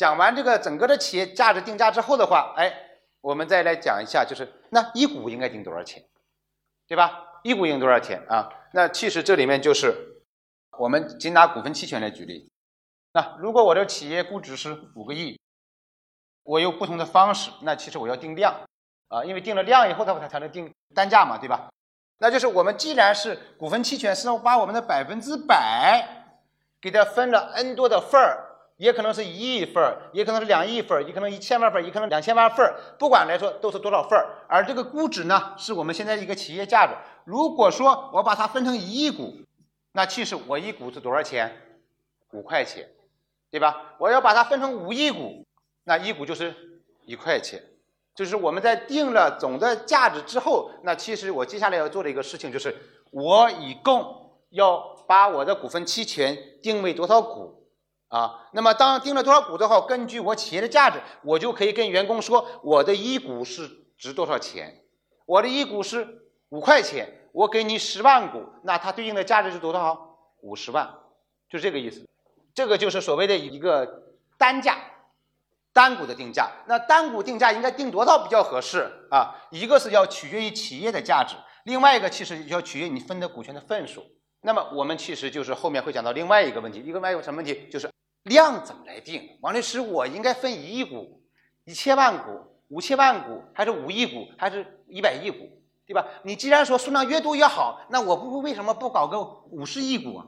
[0.00, 2.72] 讲完这个整个的企业价值定价之后的话，哎，
[3.20, 6.02] 我们再来讲一下，就是那一股应该定多少钱，
[6.88, 7.22] 对吧？
[7.42, 8.48] 一股应多少钱啊？
[8.72, 9.94] 那其实这里面就是
[10.78, 12.50] 我们仅拿股份期权来举例。
[13.12, 15.38] 那如果我的企业估值是五个亿，
[16.44, 18.58] 我有不同的方式，那其实我要定量
[19.08, 21.68] 啊，因为定了量以后的话，它才能定单价嘛，对吧？
[22.16, 26.24] 那就是我们既然是股份期权，是把我们的百分之百
[26.80, 28.46] 给它分了 n 多的份儿。
[28.80, 32.74] 也可能是一亿份儿，也可能是两亿份儿，也可能一千万份儿，也可能两千万份儿。
[32.98, 36.94] 不管来说都是多少份儿，而这个估值呢，是我们现在一个企业价值。
[37.26, 39.34] 如果说我把它分成一亿股，
[39.92, 41.54] 那其实我一股是多少钱？
[42.32, 42.88] 五块钱，
[43.50, 43.96] 对吧？
[43.98, 45.44] 我要把它分成五亿股，
[45.84, 46.54] 那一股就是
[47.04, 47.62] 一块钱。
[48.14, 52.74] 就是我们在定了总的价值之后，那其实我接下来要做的一个事情就是，
[53.10, 57.59] 我一共要把我的股份期权定为多少股？
[58.10, 64.82] 啊，那么当定了多少股之后，根据我企业的价值，我就可以跟员工说，我的一股是值多少钱？
[65.26, 70.18] 我的一股是五块钱，我给你十万股，那它对应的价值是多少？
[70.40, 70.92] 五十万，
[71.48, 72.04] 就这个意思。
[72.52, 74.02] 这个就是所谓的一个
[74.36, 74.76] 单价，
[75.72, 76.50] 单股的定价。
[76.66, 79.36] 那单股定价应该定多少比较合适啊？
[79.52, 84.04] 一个是要取决于企业的价值，另外一个其实要取决于你分的股权的份数。
[84.40, 87.68] 那么我们其实就是后面会讲到另外一个问题，另外一个什么问题？
[87.70, 87.88] 就是。
[88.30, 89.38] 量怎么来定？
[89.42, 91.22] 王律师，我应该分一亿股、
[91.64, 92.30] 一千万股、
[92.68, 95.46] 五千万股，还是五亿股，还是一百亿股，
[95.86, 96.06] 对吧？
[96.24, 99.20] 你既然说数量越多越好，那我不为什么不搞个
[99.50, 100.26] 五十亿股啊？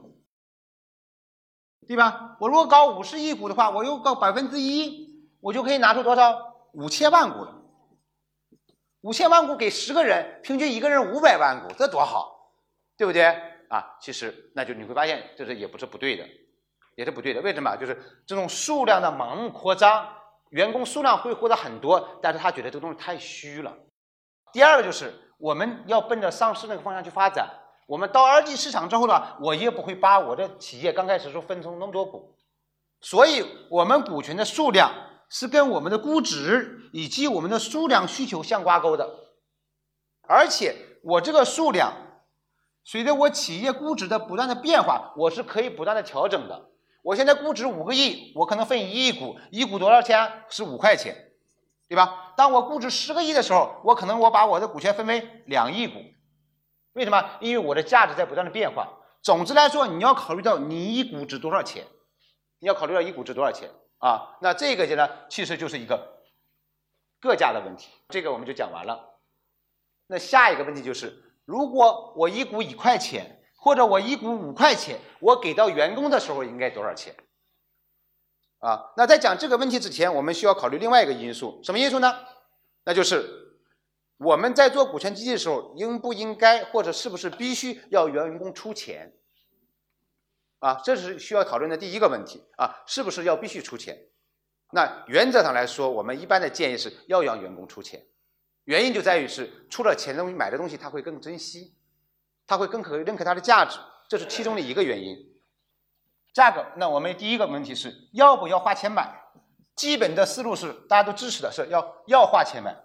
[1.88, 2.36] 对吧？
[2.40, 6.36] 我如果搞五十亿股的话，我又搞百分之一，我就可以拿出多少？
[6.72, 7.62] 五千万股了。
[9.02, 12.54] 五千万股给十个人，平均一个人五百万股，这多好，
[12.96, 13.24] 对不对？
[13.68, 16.24] 啊，其实那就你会发现，这是也不是不对的。
[16.96, 17.76] 也是不对的，为什么？
[17.76, 20.08] 就是这种数量的盲目扩张，
[20.50, 23.74] 员工数量会获得很多，但是他觉得这个东西太虚了。
[24.52, 27.48] 第二个就是我们要奔着上市那个方向去发展。
[27.88, 32.36] 我们到二级市场之后呢，我也不会把我的企业刚开始时候分成那么多股，
[33.00, 34.92] 所以我们股权的数量
[35.28, 39.08] 是跟我们的估值以及我们的数量需求相挂钩的，
[40.28, 41.92] 而且我这个数量
[42.84, 46.70] 随着我企业估值的不断的变化，我是可以不断的调整的。
[47.02, 50.44] 我现在估值五个亿，我可能分一亿股，一股多少钱？
[50.48, 51.32] 是五块钱，
[51.88, 52.32] 对吧？
[52.36, 55.98] 当我估值十个亿的时候，我可能我把我的股权分为两亿股，
[56.92, 57.38] 为什么？
[57.40, 58.88] 因为我的价值在不断的变化。
[59.20, 61.84] 总之来说，你要考虑到你一股值多少钱，
[62.60, 64.38] 你要考虑到一股值多少钱啊？
[64.40, 66.22] 那这个呢，其实就是一个
[67.20, 67.90] 各价的问题。
[68.10, 69.18] 这个我们就讲完了。
[70.06, 73.40] 那下一个问题就是，如果我一股一块钱。
[73.62, 77.14] 或者我一股五块钱，我给到员工的时候应该多少钱？
[78.58, 82.12] 啊，那在讲这个问题之前，我们需要考虑另外一个因素，什么因素呢？
[82.84, 83.60] 那就是
[84.16, 89.14] 我们在做股权激励的时候，应不应该或者是不是必须要员工出钱？
[90.58, 93.96] 啊，这是需要讨论的第一个问题啊，是不是要必须出钱？
[94.72, 98.04] 那原则上来说，我们一般的建议是要让员工出钱，
[98.64, 101.76] 原因就在于是出了钱的东西买的东西他会更珍惜。
[102.46, 105.16] 他会更可认可它的价值，这是其中的一个原因。
[106.32, 109.20] 价格，那我们第一个问题是要不要花钱买？
[109.74, 112.76] 基本的思路是大家都支持的，是要要花钱买。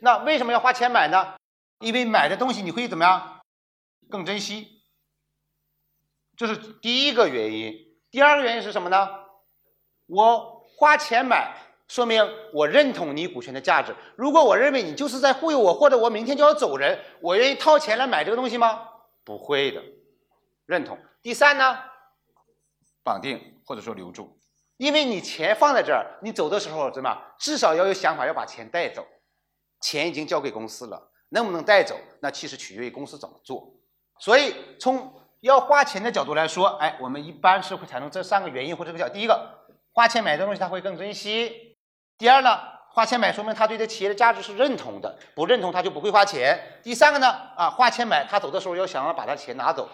[0.00, 1.36] 那为什么要花钱买呢？
[1.80, 3.40] 因为买的东西你会怎么样？
[4.10, 4.82] 更珍惜，
[6.36, 7.74] 这是第一个原因。
[8.10, 9.08] 第二个原因是什么呢？
[10.06, 11.54] 我花钱买，
[11.88, 12.22] 说明
[12.52, 13.94] 我认同你股权的价值。
[14.14, 18.86] 如果我认为你就是在忽悠我，或者我明天就要走人，我愿意掏钱来买这个东西吗？
[19.24, 19.82] 不会的，
[20.66, 20.98] 认同。
[21.22, 21.78] 第三呢，
[23.02, 24.38] 绑定或者说留住，
[24.76, 29.06] 因为你钱放在这儿，你走的时候怎么至少要有想法要把钱带走。
[29.80, 33.72] 钱已经交给公司了，能不能带走，那其实取决于公司怎么做。
[34.18, 41.67] 所以从要花钱的角度来说，哎，我们一般是会产生这三个原因或者个叫第一个，花钱买的东西他会更珍惜。
[42.18, 42.58] 第二呢？
[42.90, 46.80] 花钱买，说明他对这企业的价值是认同的，不认同他就不会花钱。
[46.82, 49.88] 第三个呢，啊，花钱买，他走的时候要想要把他钱拿走，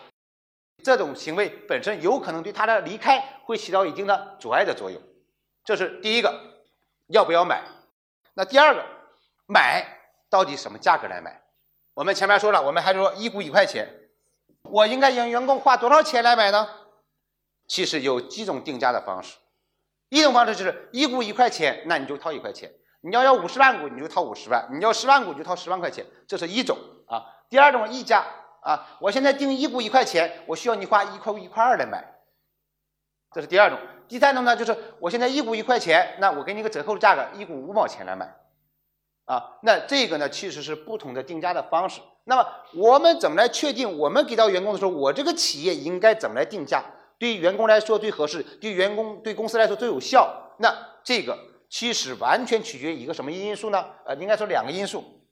[0.82, 5.02] 这种行为本身有可能对他的离开会起到一定的阻碍的作用。
[5.64, 6.34] 这是第一个，
[7.08, 7.62] 要不要买？
[8.32, 8.82] 那第二个，
[9.46, 9.86] 买
[10.30, 11.42] 到底什么价格来买？
[11.92, 13.86] 我们前面说了，我们还说一股一块钱，
[14.62, 16.66] 我应该让员工花多少钱来买呢？
[17.68, 19.36] 其实有几种定价的方式，
[20.14, 22.70] 一种方式就是一股一块钱，那你就掏一块钱。
[23.00, 26.06] 你要要五十万股，你就掏五十万；你要十万股，就掏十万块钱。
[26.28, 26.78] 这是一种
[27.08, 27.20] 啊。
[27.50, 28.24] 第二种溢价
[28.62, 32.04] 啊，我现在定一股一块钱，我需要你花一块一块二来买，
[33.32, 33.76] 这是第二种。
[34.06, 38.32] 第三种呢，就是我现在一股一块钱，那我给你个折扣价格，一股五毛钱来买，
[39.24, 42.00] 啊，那这个呢其实是不同的定价的方式。
[42.22, 46.84] 那么我们怎么来确定我们给到员工的时候，我这个企业应该怎么来定价？
[47.18, 51.38] 对于员工来说最合适，对员工对公司来说最有效，那这个
[51.68, 53.90] 其实完全取决于一个什么因素呢？
[54.04, 55.26] 呃，应该说两个因素。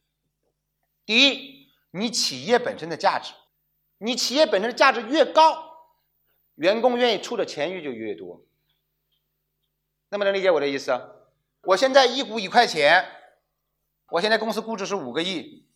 [1.04, 3.32] 第一，你企业本身的价值，
[3.98, 5.56] 你企业本身的价值越高，
[6.54, 8.44] 员工愿意出的钱越就越多。
[10.10, 10.92] 能不能理解我的意思？
[11.64, 13.04] 我现在一股一块钱，
[14.10, 15.66] 我现在公司估值是五个亿，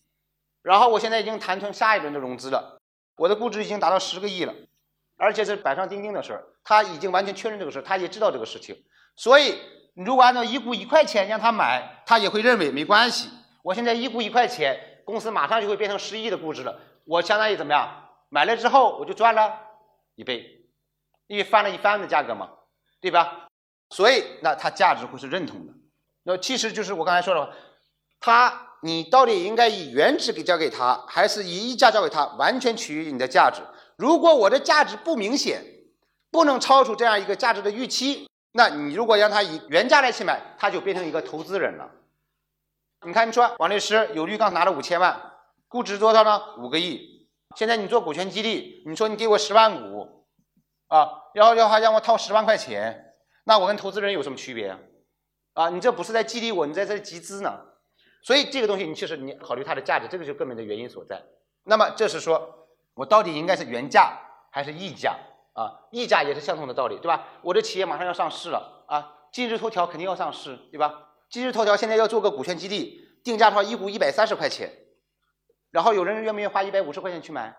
[0.63, 2.81] 然后我现在已经谈成下一轮的融资了，
[3.17, 4.55] 我的估值已经达到十个亿了，
[5.17, 8.77] 而且是板上钉钉的事儿，他已经完全确认这个事儿，他也知道这个事情，
[9.17, 9.59] 所以
[9.95, 13.31] 如果按照一股一块钱让他买，他也会认为没关系。
[13.63, 14.93] 我现在一股一块钱。
[15.07, 17.89] 公司马上就会变成十亿的估值了，我相当于怎么样？
[18.29, 19.57] 买了之后我就赚了
[20.17, 20.67] 一倍，
[21.29, 22.51] 因为翻了一番的价格嘛，
[23.01, 23.47] 对吧？
[23.91, 25.73] 所以那它价值会是认同的。
[26.25, 27.55] 那其实就是我刚才说了，
[28.19, 33.63] 他你到底应该以原值给交给他，还是以溢价交给他，完全取决于你的价值。
[33.97, 35.65] 如果我的价值不明显，
[36.31, 41.91] 不能超出这样一个价值的预期，那你如果让他以原价来去买，他就变成一个投资人了。
[43.07, 45.19] 你看，你说王律师有绿杠拿了五千万，
[45.69, 46.57] 估值多少呢？
[46.59, 47.29] 五个亿。
[47.55, 50.27] 现在你做股权激励，你说你给我十万股，
[50.89, 53.15] 啊，然后要还让我掏十万块钱，
[53.45, 54.69] 那我跟投资人有什么区别？
[54.69, 54.79] 啊，
[55.55, 57.61] 啊你这不是在激励我，你在这集资呢。
[58.23, 61.23] 所以这个东西，你确实你考虑它的价值，这个就根本的原因所在。
[61.65, 62.66] 那么这是说
[62.97, 64.19] 我到底应该是原价
[64.51, 65.17] 还是溢价？
[65.53, 67.29] 啊，溢价也是相同的道理，对吧？
[67.43, 71.13] 我的企业马上要上市了，啊，今日头条肯定要上市，对吧？
[71.31, 74.71] 今日头条现在要做个股权激励，定价的话一股一百三十块钱，
[75.71, 77.57] 然后有人愿不愿意花一百五十块钱去买？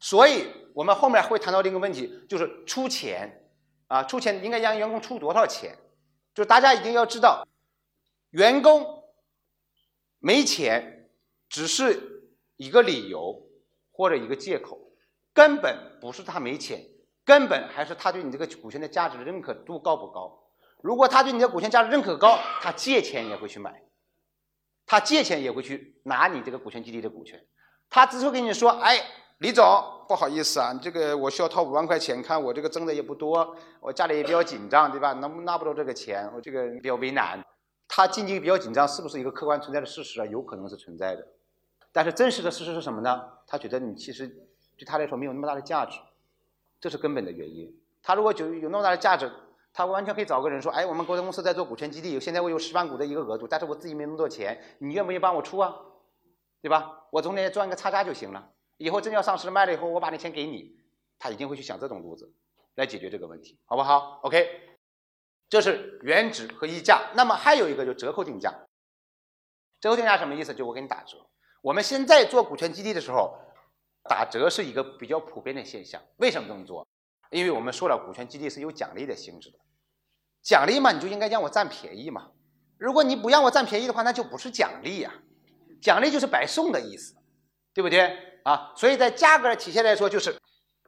[0.00, 3.50] 所以我们后面会谈到这个问题，就是出钱
[3.88, 5.76] 啊，出钱应该让员工出多少钱？
[6.34, 7.46] 就大家一定要知道，
[8.30, 9.04] 员工
[10.18, 11.10] 没钱
[11.48, 13.47] 只是一个理由
[13.98, 14.78] 或者一个借口，
[15.34, 16.80] 根本不是他没钱，
[17.24, 20.40] 根本还是他对你这个股权的价值认可度高不高。
[20.80, 23.82] 如果他对你的股权价值认可高，他借钱也会去买，
[24.86, 27.44] 他借钱也会去拿你这个股权激励的股权。
[27.90, 29.04] 他只会跟你说：“哎，
[29.38, 29.64] 李总，
[30.06, 35.12] 不好意思啊，这个我需要掏五万块钱，看我这个挣的也不多，我家里也比较紧张，对吧？
[35.14, 37.44] 能不拿不到这个钱，我这个比较为难。”
[37.88, 40.26] 他经济比较紧张，是不是一个客观存在的事实啊？
[40.26, 41.26] 有可能是存在的，
[41.90, 43.20] 但是真实的事实是什么呢？
[43.48, 44.28] 他觉得你其实
[44.76, 45.98] 对他来说没有那么大的价值，
[46.80, 47.76] 这是根本的原因。
[48.00, 49.28] 他如果就有那么大的价值。
[49.70, 55.72] 他完全可以找个人说：“哎，我们国资公司在做股权激励，现在我有十万股的一个额度，但是我自己没那么多钱，你愿不愿意帮我出啊？
[56.60, 57.06] 对吧？
[57.12, 58.50] 我中间赚一个差价就行了。
[58.78, 60.80] 以后真要上市卖了以后，我把那钱给你，
[61.16, 62.32] 他一定会去想这种路子
[62.74, 64.48] 来解决这个问题，好不好？OK，
[65.48, 67.12] 这是原值和溢价。
[67.14, 68.52] 那么还有一个就折扣定价。
[69.80, 70.54] 折扣定价什么意思？
[70.54, 71.18] 就我给你打折。
[71.62, 73.36] 我们现在做股权激励的时候，
[74.04, 76.00] 打折是一个比较普遍的现象。
[76.16, 76.86] 为什么这么做？
[77.30, 79.58] 因为我们说了，股权激励是有奖励的性质的。
[80.42, 82.30] 奖励嘛，你就应该让我占便宜嘛。
[82.78, 85.12] 如果你不让我占便宜的话，那就不是奖励呀。
[85.82, 87.16] 奖励就是白送的意思，
[87.74, 88.72] 对不对啊？
[88.76, 90.36] 所以在价格体现来说，就是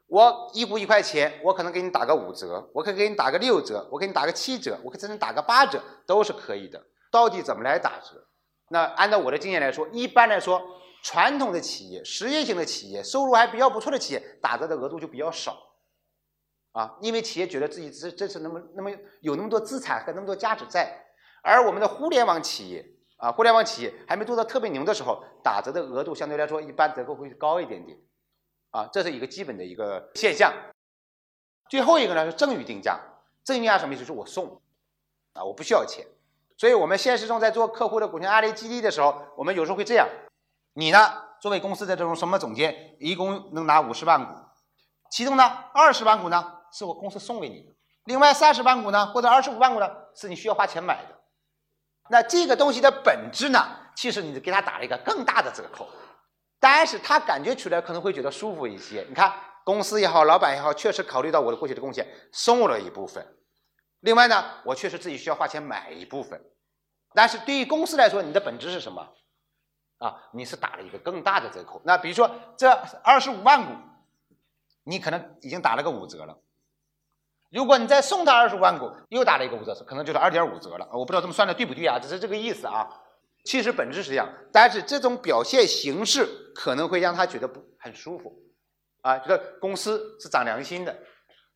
[0.07, 6.83] 我一股一块钱，我可能给你打个五折，我可以给你打个六折，我给你打个七折，我可以甚至打个八折，都是可以的。
[7.11, 8.25] 到底怎么来打折？
[8.73, 10.63] 那按照我的经验来说，一般来说，
[11.03, 15.57] 传统的企业、实业型的企业、收入还比较不错的企业，打折的额度就比较少。
[16.73, 18.89] 啊，因为企业觉得自己这这是那么那么
[19.23, 21.05] 有那么多资产和那么多价值在，
[21.43, 22.87] 而我们的互联网企业
[23.17, 27.99] 啊，互联网企业还没做到特别牛的时候，打折的额度相对来说一般折扣会高一点点，
[28.71, 30.55] 啊，这是一个基本的一个现象。
[31.69, 33.01] 最后一个呢是赠与定价，
[33.43, 34.05] 赠与价什么意思？
[34.05, 34.63] 就是我送，
[35.33, 36.07] 啊，我不需要钱。
[36.61, 40.07] 所以我们现实中在做客户的股权案例激励的时候，我们有时候会这样，
[40.75, 40.99] 你呢
[41.41, 44.35] 作为公司的这种什么总监，一共能拿五十万股，
[45.11, 46.59] 其中呢二十万股呢。
[46.73, 47.75] 是我公司送给你的，
[48.05, 51.19] 另外三十万股呢，或者二十五万股呢，是你需要花钱买的。
[52.09, 55.89] 那这个东西的本质呢，其实你给他打了一个更大的折扣，
[56.61, 59.05] 但是他感觉出来可能会觉得舒服一些。
[59.09, 63.27] 你看，公司也好，老板也好，确实考虑到我的过去的贡献，送了一部分。
[64.01, 66.41] 另外呢，我确实自己需要花钱买一部分。
[67.15, 69.15] 但是对于公司来说，你的本质是什么？
[69.99, 71.83] 啊，你是打了一个更大的折扣。
[71.85, 72.71] 那比如说这
[73.03, 73.73] 二十五万股，
[74.85, 76.39] 你可能已经打了个五折了。
[77.51, 80.89] 如果你再送他二十五万股，又打了一个五折，可能就是二点五折了。
[80.93, 81.99] 我不知道这么算的对不对啊？
[82.01, 82.89] 只是这个意思啊。
[83.45, 88.33] 其实本质是这样，但是这种表现形式可能会让他觉得不很舒服
[89.01, 90.97] 啊，觉得公司是长良心的，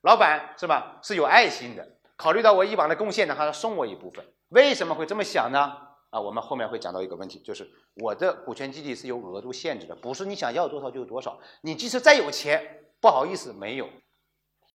[0.00, 0.98] 老板是吧？
[1.02, 1.86] 是有爱心的，
[2.16, 4.24] 考虑到我以往的贡献呢，还要送我一部分。
[4.48, 5.72] 为什么会这么想呢？
[6.10, 11.38] 啊，我们后面会讲到一个问题，就是我的股权激励是有额度限制的，不是你想要多少就有多少。
[11.62, 13.88] 你即使再有钱，不好意思，没有。